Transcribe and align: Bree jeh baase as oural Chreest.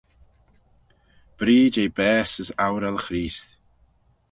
Bree 1.37 1.71
jeh 1.73 1.93
baase 1.97 2.37
as 2.43 2.49
oural 2.67 2.97
Chreest. 3.05 3.47